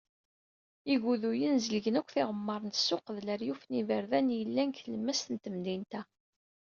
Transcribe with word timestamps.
Iguduyen, 0.93 1.57
zelgen 1.65 1.97
yakk 1.97 2.09
tiɣmar 2.13 2.61
n 2.65 2.71
ssuq 2.77 3.05
d 3.15 3.17
leryuf 3.27 3.61
n 3.65 3.75
yiberdan 3.77 4.27
yellan 4.37 4.69
deg 4.69 4.77
tlemmast 4.79 5.27
n 5.29 5.35
temdint-a. 5.43 6.01